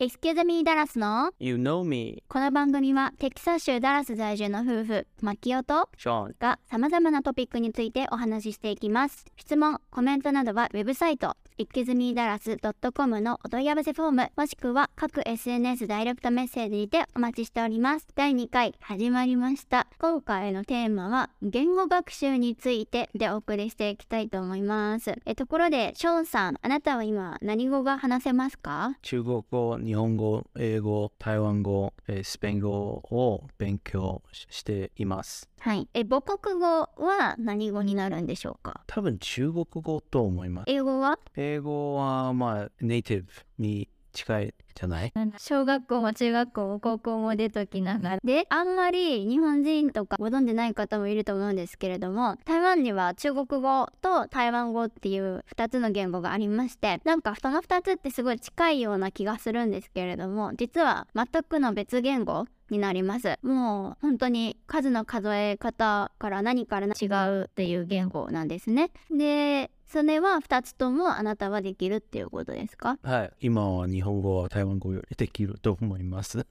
[0.00, 6.32] Excuse me ダラスの？You know me, この番組はテキサス州ダラス在住の夫婦マキオと Sean.
[6.40, 9.24] が様々なトピックについてお話ししていきます。
[9.36, 18.06] 質問コメントなどはウェブサイト excusemedalas.com のお問い合わせフォームもしくは各 SNS ダイレクトメッセージにてお待ちしております。
[18.14, 19.86] 第2回始まりました。
[19.98, 25.14] 今回のテーマは言語学習についてでお送りしていきたいと思います。
[25.26, 28.96] えところでショーンさんあなたは今何語が話せますか？
[29.02, 35.48] 中国語、日本語、英語、台湾語、えースペイン語を勉強ししています。
[35.60, 35.88] はい。
[35.94, 38.82] え母国語は何語になるんでしょうか？
[38.86, 40.64] 多分中国語と思います。
[40.68, 41.18] 英語は？
[41.44, 45.12] 英語はまあネイティブに近いじゃない？
[45.38, 63.38] 小学校も中学校も高校も出ときながらであんまり日本人とかご存じない方もいると思うんですけれども台湾には中国語と台湾語っていう2つの言語がありましてなんかその2つってすごい近いような気がするんですけれども実は全くの別言語になります。
[63.42, 68.90] もう本当に数の数え方から何から違うっていう言語なんですね。
[69.10, 72.98] でそれは2つともあなたはできるっていうことですか？
[73.04, 73.32] はい。
[73.38, 76.44] 今は日本語は台湾語よりできると思います。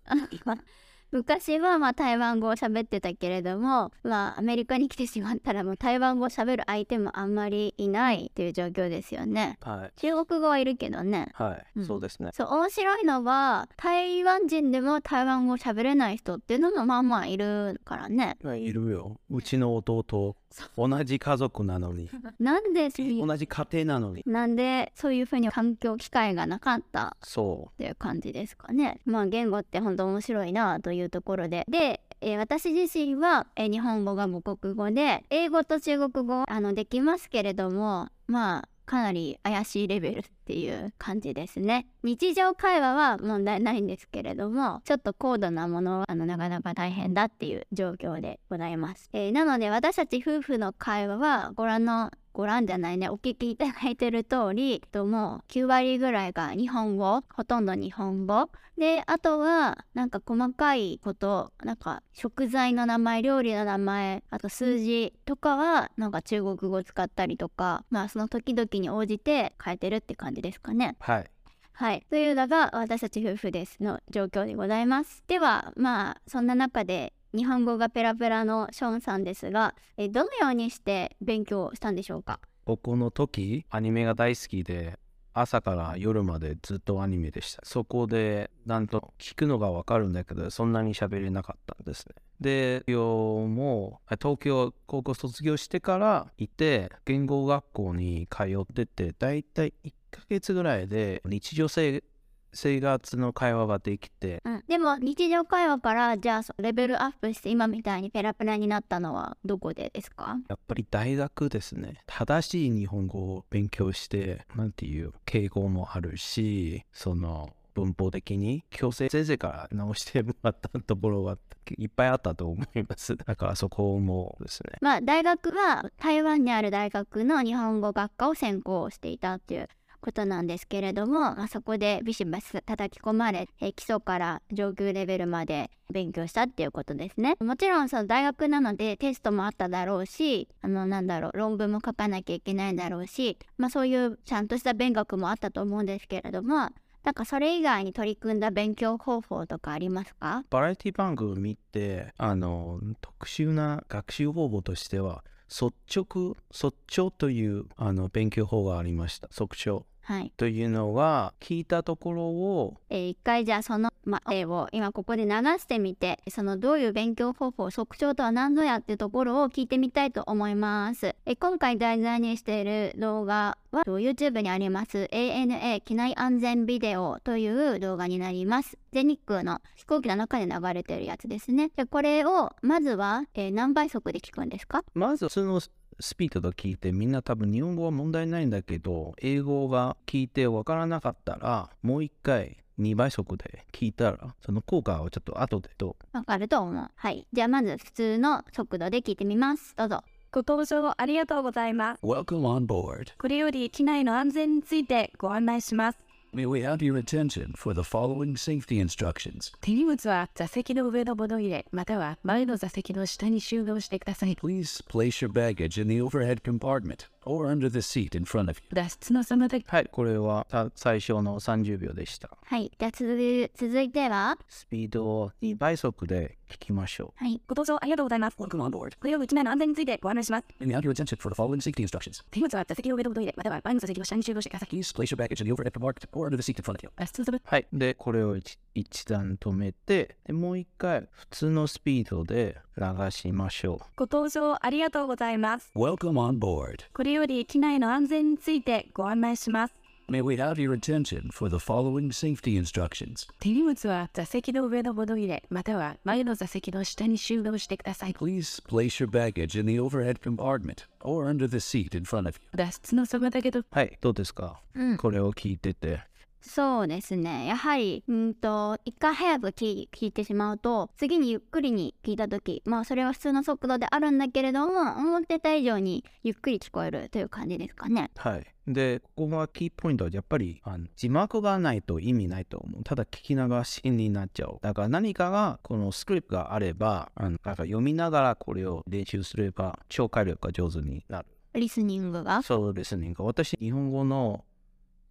[1.14, 10.00] 昔はまあ台湾語を喋ってたけれどもまあアメリカに来てしまったらもう台湾語を喋る相手もあんまりいないっていう状況ですよねはい。
[10.00, 12.32] 中国語はいるけどねはい、うんそうですね。
[12.34, 19.20] そう面白いのは台湾人でも台湾語を喋れない人っていうのもまあまあいるからねいるよ。
[19.30, 20.36] うちの弟、
[20.78, 24.24] 同じ家族なのに、 なんで同じ家庭なのに。
[24.26, 29.00] なんでそういうふうに環境機会がなかったそっていう感じですかね。
[29.06, 31.66] まあ言語って本当面白いなといううところで。
[31.70, 41.88] で、えー私自身は、えー日本語が母国語で英語と中国語あのできますけれどもまあかなり怪しいレベルっていう感じですね。
[42.04, 49.10] 日常会話は問題ないんですけれどもちょっと高度なものはあのなかなか大変だっていう状況でございます。
[49.14, 70.96] えーなので私たち夫婦の会話はご覧のご覧じゃないねお聞きいただいてる通りともう9割ぐらいが日本語ほとんど日本語であとはなんか細かいことなんか食材の名前料理の名前あと数字とかはなんか中国語使ったりとかまあその時々に応じて変えてるって感じですかね。
[71.00, 71.04] う。
[71.04, 71.30] はい。
[71.76, 72.06] はい。
[72.10, 75.24] というのが私たち夫婦ですの状況でございます。
[75.28, 82.40] では、まあ、そんな中で日本語がペラペラのショーンさんですが、えどのようにして勉強したんでしょうか？
[82.66, 85.00] 高校の時、アニメが大好きで、
[85.34, 87.62] 朝から夜までずっとアニメでした。
[87.66, 92.14] そこで、なんと聞くのがわかるんだけど、そんなに喋れなかったんですね。
[92.40, 102.04] で、今日も東京高校卒業してから行って、言語学校に通ってて、だいたい1ヶ月ぐらいで日常生
[102.54, 110.38] 生活の会話ができて、うん、でも日常会話からじゃあそレベルアップして今みたいにペラペラになったのはどこでですか？
[110.50, 111.96] やっぱり大学ですね。
[112.06, 121.40] 正しい日本語を勉強して、なんていう、敬語もあるし、その、文法的に強制先生から直してもらったところが
[121.76, 123.16] いっぱいあったと思います。
[123.18, 124.78] だからそこもですね。
[124.80, 129.68] まあ大学は台湾にある大学の日本語学科を専攻していたっていう
[130.04, 137.36] ことなんですけれども、まあ、そこでビシバシ叩き込まれえー基礎から上級レベルまで勉強したっていうことですね。
[137.40, 146.70] もちろんその大学なのでテストもあっただろうしあのなんだろう論文も書かなきゃいけないだろうしまあそういうちゃんとした勉学もあったと思うんですけれども
[147.04, 150.46] なんかそれ以外に取り組んだ勉強方法とかありますか？
[150.50, 159.28] バラエティ番組見て、あの、特殊な学習方法としては、率直、率直というあの勉強法がありました。
[159.32, 171.16] 即直はいというのは、聞いたところをえー一回じゃあその、まあ、例を今ここで流してみてそのどういう勉強方法即調とは何ぞやってところを聞いてみたいと思います。
[171.26, 178.78] えー今回題材にしている動画は YouTube にあります ANA 機内安全ビデオという動画になります。
[178.92, 181.72] 全日空の飛行機の中で流れてるやつですね。
[181.78, 184.84] でこれをまずは、えー何倍速で聞くんですか？
[184.94, 185.62] まずその
[186.00, 196.90] スピードと聞いてみんな多分日本語は問題ないんだけど英語が聞いてわからなかったらもう一回2倍速で聞いたらその効果をちょっと後でとわかると思う。
[196.96, 197.28] はい。
[197.32, 199.76] じゃあまず普通の速度で聞いてみます。
[199.76, 200.04] どうぞ。
[200.32, 202.02] ご搭乗ありがとうございます。
[202.04, 203.14] Welcome on board.
[203.20, 206.00] これより機内の安全についてご案内します。
[206.33, 209.51] May we have your attention for the following safety instructions.
[209.63, 214.35] 手荷物は座席の上の物入れ、または前の座席の下に収納してください。
[214.35, 217.09] Please place your baggage in the overhead compartment.
[217.26, 218.70] Or under the seat in front of you.
[218.74, 222.30] 脱出の妨げはい、これはた最初の30秒でした。
[222.44, 228.38] はいじゃあ続続いてはスピードを2倍速で聞きましょはいご搭乗ありがとうございます。
[228.38, 228.98] Welcome on board.
[229.00, 230.46] これを機内の安全についてご案内します。
[230.60, 232.24] We have your attention for the following safety instructions.
[232.32, 234.70] 手荷物は座席の上のボトルまたは前の座席の下に収納してください。
[234.70, 236.92] Please place your baggage in the overhead compartment or under the seat in front of you.
[236.98, 237.42] 脱出するう。
[237.46, 243.80] はい、で、これを一一段止めてで、もう一回普通のスピードで流しましょう。
[243.96, 245.72] ご搭乗ありがとうございます。
[245.76, 246.86] Welcome on board.
[246.94, 249.74] これより機内の安全についてご案内します。
[250.10, 253.28] May we have your attention for the following safety instructions.
[253.40, 258.14] 手荷物は座席の上の物入れまたは前の座席の下に収納してください。
[258.14, 262.58] Please place your baggage in the overhead compartment or under the seat in front of you.
[262.58, 266.02] 脱出の妨げとはい、どうですか、うんこれを聞いてて。
[266.46, 278.46] そうですねやはりうんと一回早く聞い聞いてしまうと次にゆっくりに聞いた時まあそれは普通の速度であるんだけれども思ってた以上にゆっくり聞こえるという感じですかねはい。
[278.66, 282.84] で、ここがキーポイントはやっぱりあの字幕がないと意味ないと思う。
[282.84, 284.58] ただ聞き流しになっちゃう。
[284.62, 291.28] だから何かがこのスクリプトがあれば、あのなんか読みながらこれを練習すれば聴解力が上手になる。
[291.56, 292.42] リスニングが？
[292.42, 293.14] そうですね。
[293.18, 294.46] 私、日本語の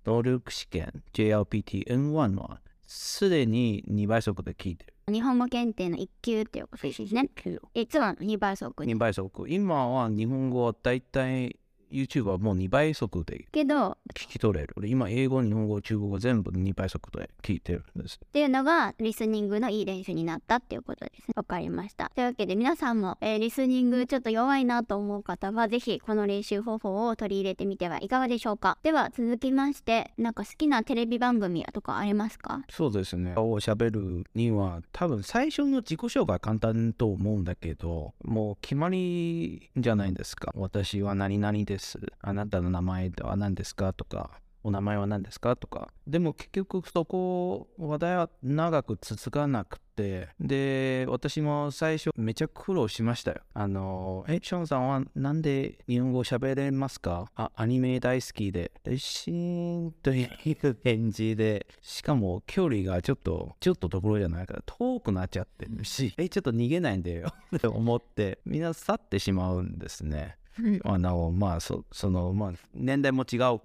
[0.05, 4.93] 能力試験 JLPT-N1 はすでに2倍速で聞いてる。
[5.13, 7.29] 日本語検定の1級っていうことですね
[7.75, 9.49] いつも2倍速に2倍速。
[9.49, 11.57] 今は日本語はだいたい
[11.93, 14.75] YouTube はもう2倍速でけど聞き取れる。
[14.77, 18.19] 俺今、英語、日本語、中国語全部2倍速で聞いてるんです。
[18.25, 21.35] っていうのがリスニングのいい練習になったっていうことですね。
[21.37, 22.11] わかりました。
[22.15, 28.79] というわけで皆さんも、えーリスニングちょっと弱いなと思う方はぜひこの練習方法を取り入れてみてはいかがでしょうか。
[28.83, 32.63] では続きましてなんか好きなテレビ番組とかありますか？
[32.71, 33.33] そうですね。
[33.37, 40.53] を喋るには、多分最初の自己紹介簡単と思うんだけど、もう決まりじゃないですか。
[40.55, 41.82] 私は何々です。
[42.21, 43.93] あなたの名前は何ですか？
[43.93, 44.31] とか、
[44.65, 45.57] お名前は何ですか？
[45.57, 45.89] とか。
[46.07, 53.43] でも結局そこ、話題は長く続かなくて、で、私も最初めちゃ苦労しましたよ。
[53.53, 57.27] あの、え、ショーンさんはなんで日本語喋れますか？
[57.35, 58.73] あ、アニメ大好きで。
[58.85, 70.37] で、シーンという返事で、しかも距離がちょっと、ちょっとところじゃないから遠くなっちゃってるし、え、ちょっと逃げないんだよ って思って、みんな去ってしまうんですね。
[70.85, 73.61] あの、まあ、そその、まあ、年代も違う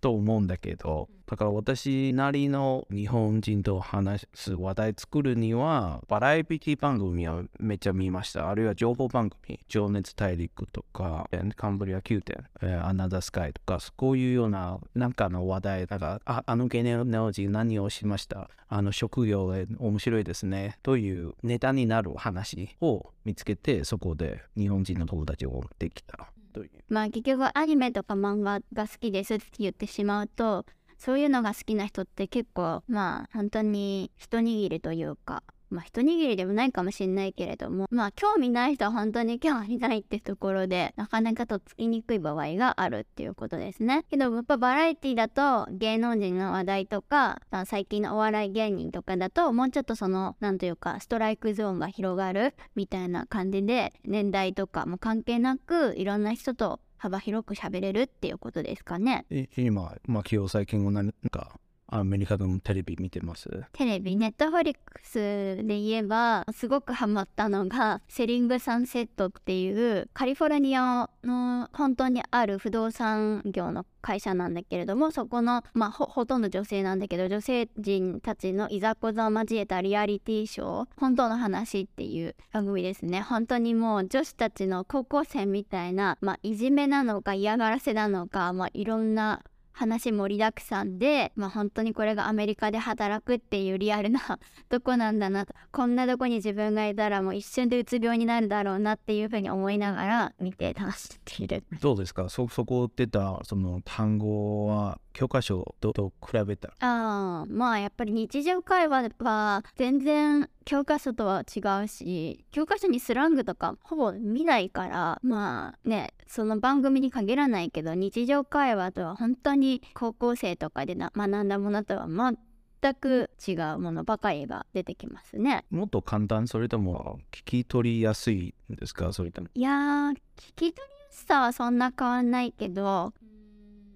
[0.00, 8.48] と思うんだけど、だから私なりの日本人と話す話題作るには、バラエティ番組はめっちゃ見ました。
[8.48, 18.48] あるいは情報番組、情熱大陸とか、えカンブリア宮殿、えーアナザースカイとか、こういうようななんかの話題、だから、ああの芸能人何をしました？
[18.70, 20.78] あの職業で面白いですね。
[20.82, 26.70] というネタになる話を見つけて、そこで日本人の友達をできたという？
[26.88, 30.64] まあ結局アニメとか漫画が好きですって言ってしまうと
[30.96, 59.24] そういうのが好きな人って結構まあ本当に一握りというかまあ一握りでもないかもしれないけれどもまあ興味ない人は本当に興味ないってところでなかなかとっつきにくい場合があるっていうことですねけどやっぱバラエティだと芸能人の話題とか最近のお笑い芸人とかだともうちょっとそのなんというかストライクゾーンが広がるみたいな感じで年代とかも関係なくいろんな人と幅広く喋れるっていうことですかね。
[59.56, 61.58] 今、まあ、今日最近は何か
[61.90, 63.48] アメリカのテレビ見てます？
[63.72, 83.22] テレビ、ネットフリックスで言えば、すごくハマったのが、セリングサンセットっていう、カリフォルニアの本当にある不動産業の会社なんだけれども、そこの、まあほ、ほとんど女性なんだけど、女性陣たちのいざこざを交えたリアリティショー、本当の話っていう番組ですね。
[83.22, 89.42] 本当にもう女子たちの高校生みたいな、まあ、いじめなのか嫌がらせなのか、まあ、いろんな
[89.78, 94.20] 話盛りだくさんで、まあ、本当にこれがアメリカで働くっていうリアルな
[94.68, 95.54] とこなんだなと。
[95.70, 101.08] こんなとこに自分がいたらもう一瞬でうつ病になるだろうなっていうふうに思いながら見て楽し
[101.42, 101.64] んでいる。
[101.80, 102.28] どうですか？
[102.28, 106.74] そそこ出たその単語は教科書とと比べたら。
[106.78, 125.64] ああまあやっぱり日常会話は全然教科書とは違うし教科書にスラングとかほぼ見ないからまあねその番組に限らないけど日常会話とは本当に高校生とかでな学んだものとは全く違うものばかりが出てきますね。
[125.70, 129.12] もっと簡単それとも聞き取りやすいんですか？
[129.12, 129.48] それとも。
[129.52, 130.74] いやー聞き取りや
[131.10, 133.12] すさはそんな変わんないけど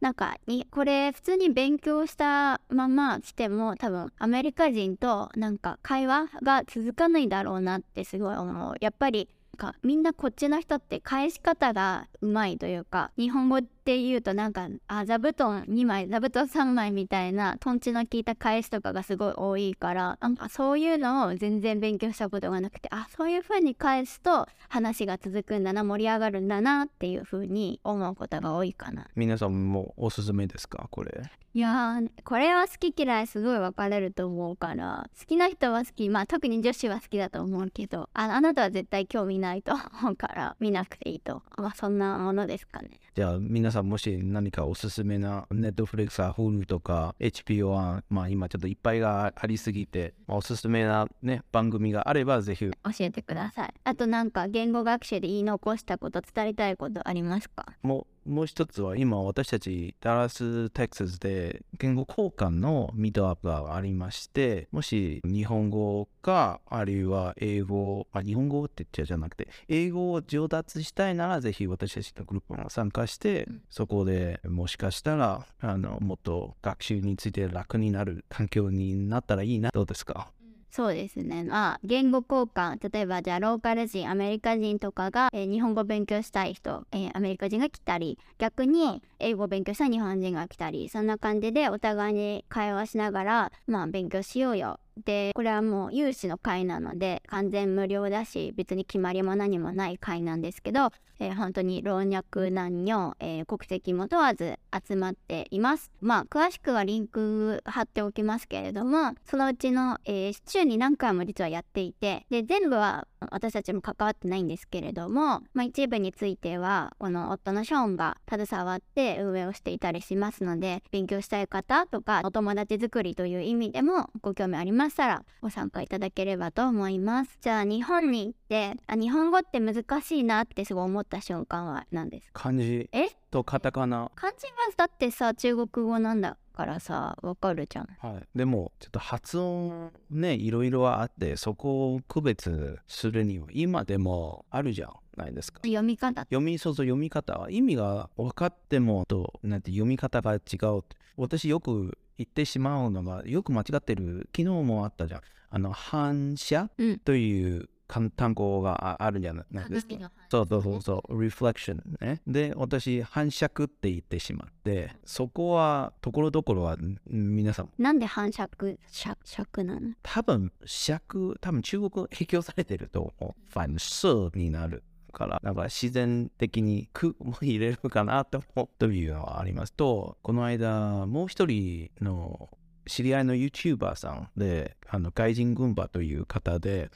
[0.03, 8.75] なんかにこれ普通に勉強したまま来ても多分アメリカ人となんか会話が続かないだろうなってすごい思う。
[8.81, 29.09] やっぱりかみんなこっちの人って返し方がうまいというか日本語っていうとなんかあ座布団2枚座布団3枚みたいなとんちの効いた返しとかがすごい多いからなんかそういうのを全然勉強したことがなくてあそういう風に返すと話が続くんだな盛り上がるんだなっていう風に思うことが多いかな。
[29.17, 31.21] 皆さんもおすすめですかこれ？
[31.55, 52.71] いやーこれは好き嫌いすごい分かれると思うから好きな人は好きまあ特に女子は好きだと思うけどああなたは絶対興味ないと思うから見なくていいとまあそんなものですかねじゃあ皆さんもし何かおすすめな Netflix や Hulu とか HBO はまあ今ちょっといっぱいがありすぎて、まあおすすめなね番組があればぜひ。
[52.71, 53.75] 教えてください。
[53.85, 57.67] あとなんか言語学習で言い残したこと伝えたいことありますか？
[57.83, 79.71] もうもう一つは今私たちダラス、テキサスで言語交換のミートアップがありましてもし日本語かあるいは英語、あ、日本語って言っちゃじゃなくて英語を上達したいならぜひ私たちのグループに参加して、そこでもしかしたらあのもっと学習について楽になる環境になったらいいな。
[79.73, 80.31] どうですか？
[80.73, 81.45] そうですね。
[81.45, 94.81] まあ、言語交換、例えばじゃあローカル人、アメリカ人とかが、えー日本語勉強したい人、えーアメリカ人が来たり、逆に英語勉強した日本人が来たり、そんな感じでお互いに会話しながら、まあ、勉強しようよ。
[95.05, 104.59] で、これはもう有志の会なので、完全無料だし、別に決まりも何もない会なんですけど、えー本当に老若男女、えー国籍も問わず
[104.89, 105.91] 集まっています。
[106.01, 127.39] まあ詳しくはリンク貼っておきますけれどもそのうちの、えー週に何回も実はやっていてで全部は私たちも関わってないんですけれども、まあ、一部についてはこの夫のショーンが携わって運営をしていたりしますので勉強したい方とかお友達作りという意味でもご興味ありましたらご参加いただければと思います。
[127.41, 132.43] じゃあ日本に行ってあ日本語って難しいなってすごい思った瞬間は何ですか？
[132.45, 134.11] 漢字えとカタカナ。
[134.15, 137.89] 漢字はだってさ中国語なんだからさわかるじゃん。
[138.01, 145.61] はい、でもちょっと発音ねいろいろあってそこを区別するには今でもあるじゃないですか。
[145.65, 146.23] 読み方。
[146.23, 147.39] 読みそうそう読み方。
[147.39, 150.97] は意味が分かってもとなんて読み方が違うって。
[151.17, 155.21] 私よく言ってしまうのがよく間違ってる昨日もあったじゃん。
[155.51, 156.99] あの反射うん。
[156.99, 160.11] という単単語がああるじゃないですか？
[160.31, 162.23] そうそうそうそう、reflection ね。
[162.27, 169.91] で、私、反射って言ってしまって、そこは、ところどころは、ん皆さん、なんで反釈尺尺なの？
[170.03, 173.35] 多分、尺、多分中国語影響されてると思う。
[173.53, 174.83] 反射になる。
[175.13, 179.75] から、なんか自然的にくも入れるかなと思うというのはあります。
[179.75, 182.49] と、この間、もう一人の
[182.87, 186.91] 知り合いの YouTuber さんで、あの外人軍馬という方で、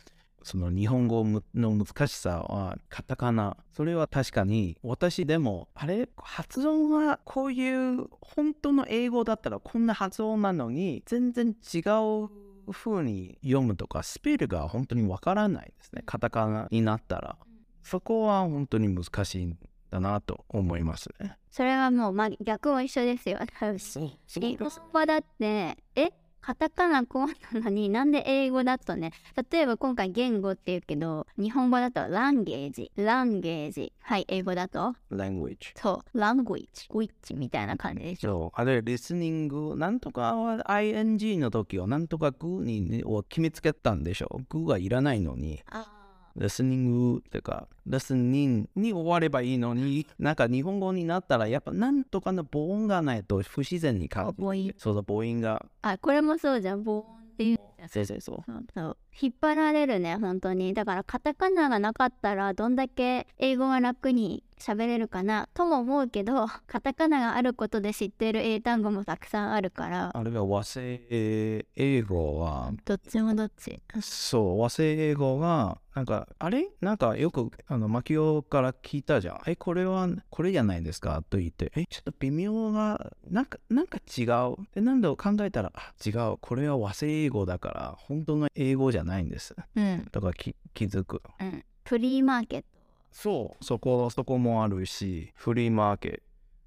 [0.46, 1.26] その日本語
[1.56, 3.56] の難しさはカタカナ。
[3.72, 12.28] それは確かに私でも、あれ発音はこういう本当の英語だったらこんな発音なのに全然違う
[12.70, 16.04] 風に読むとかスペルが本当にわからないですね。
[16.06, 17.36] カタカナになったら。
[17.82, 19.58] そこは本当に難しいん
[19.90, 21.36] だなと思いますね。
[21.50, 23.40] それはもう、ま、逆も一緒ですよ。
[23.40, 26.12] 日本語だってえ？
[26.40, 29.12] カタカナこうなのになんで英語だとね
[29.50, 35.56] 例えば今回言語って言うけど日本語だとランゲージランゲージはい英語だと？Language。
[35.74, 38.60] そうラングイッチウィッチみたいな感じでしょそう。
[38.60, 44.40] あれ、リスニング、なんとかは ing の時はなんとかグに、ね、を決めつけたんでしょ？
[44.40, 44.46] う。
[44.48, 45.60] グがいらないのに。
[45.70, 45.95] あ
[46.36, 55.64] リスニングっていうか、リスニングに終わればいいのに、なんか日本語になったら、やっぱなんとかの母音がないと不自然に感じ母音そうだ、母音が。
[55.82, 57.04] あこれもそうじゃん母音っ
[57.36, 58.20] ていうそうそう。
[58.20, 60.74] そうそう引っ張られるね本当に。
[60.74, 70.10] だからカタカナがなかったらどんだけ英語が楽に喋れるかなとも思うけどカタカナがあることで知ってる英単語もたくさんあるから。
[70.14, 73.78] あるいは和製英語は、どっちもどっち？
[74.00, 76.68] そう、和製英語が、なんか、あれ？
[76.80, 79.40] なんかよく、あの、マキオから聞いたじゃん。
[79.46, 81.22] え、これは、これじゃないですか？
[81.28, 82.98] と言って、え、ちょっと微妙な、
[83.30, 84.56] なんか、なんか違う？
[84.74, 86.38] で、なんだろう考えたら、あ、違う。
[86.40, 89.56] これは和製英語だから、本当の英語じゃないんです。
[89.74, 91.22] うんだからき気づく。
[91.40, 92.66] うんフリーマーケット
[93.12, 93.64] そう。
[93.64, 96.22] そこ、そこもあるし、フリーマーケット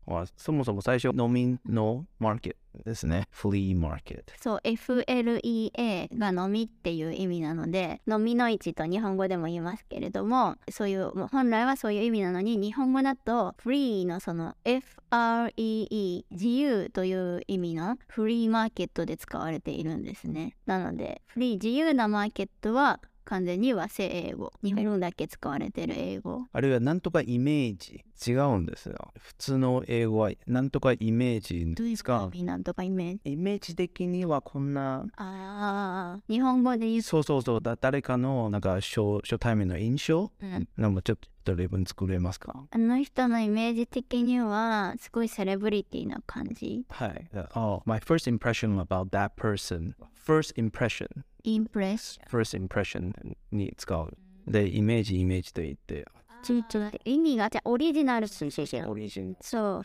[0.05, 3.27] は、そもそも最初、飲みのマーケットですね。
[3.31, 4.33] フリーマーケット。
[4.41, 24.51] そう FLEA が飲みっていう意味なので飲みの市と日本語でも言いますけれどもそういう本来はそういう意味なのに日本語だと free のその FREE 自由という意味のフリーマーケットで使われているんですねなのでフリー自由なマーケットは完全に和製英語。
[24.63, 26.45] 日本だけ使われてる英語。
[26.51, 28.03] あるいはなんとかイメージ。
[28.27, 29.13] 違うんですよ。
[29.19, 31.87] 普通の英語はなんとかイメージどう。
[31.87, 32.43] いう使う。
[32.43, 33.31] なんとかイメージ？
[33.33, 35.05] イメージ的にはこんな。
[35.15, 37.61] ああ日本語で言うそうそうそう。
[37.61, 40.31] だ誰かのなんか初初対面の印象？
[40.41, 40.67] うん。
[40.75, 42.65] なんかちょっと例文作れますか？
[42.71, 46.83] あの人のイメージ的にはすごいセレブリティな感じ。
[46.89, 47.29] はい。
[47.55, 49.93] Oh, my first impression about that person.
[50.25, 51.07] First impression.
[51.43, 53.13] インプレッション First impression
[53.51, 54.17] に使う。
[54.47, 56.05] で、イメージ、イメージと言って、
[56.41, 58.27] ちょっと意味がじゃあオリジナル
[58.87, 59.35] オリジン。
[59.41, 59.83] そう。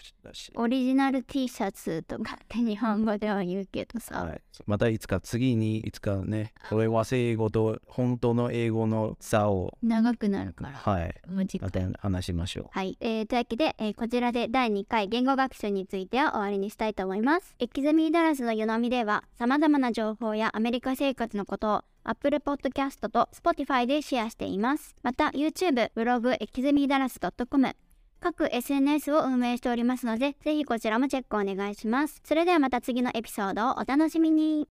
[0.57, 10.73] オリジナル T シャツとかって日本語では言うけどさ、はい、またいつか次にいつかね、これ和製英語と本当の英語の差を、長くなるから。
[10.73, 11.15] はい、
[11.61, 12.67] また話しましょう。
[12.71, 17.55] はい、えーというわけで、えーこちらで第2回言語学習については終わりにしたいと思います。
[17.59, 24.95] エキゼミーダラスの湯飲みでは様々な情報やアメリカ生活のことを Apple Podcast と Spotify でシェアしています。
[25.03, 27.75] また YouTube、ブログエキゼミダラス .com
[28.21, 32.23] 各 SNS を運営しておりますので、ぜひこちらもチェックお願いします。
[32.25, 34.63] それではまた次のエピソードをお楽しみに。